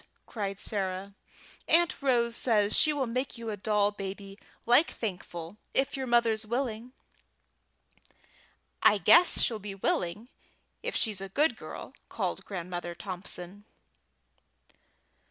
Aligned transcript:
cried 0.25 0.57
Sarah, 0.57 1.13
"Aunt 1.67 2.01
Rose 2.01 2.35
says 2.35 2.75
she 2.75 2.91
will 2.91 3.05
make 3.05 3.37
you 3.37 3.51
a 3.51 3.55
doll 3.55 3.91
baby 3.91 4.39
like 4.65 4.89
Thankful, 4.89 5.57
if 5.75 5.95
your 5.95 6.07
mother's 6.07 6.43
willing!" 6.43 6.93
"I 8.81 8.97
guess 8.97 9.39
she'll 9.41 9.59
be 9.59 9.75
willing 9.75 10.29
if 10.81 10.95
she's 10.95 11.21
a 11.21 11.29
good 11.29 11.55
girl," 11.55 11.93
called 12.09 12.45
Grandmother 12.45 12.95
Thompson. 12.95 13.65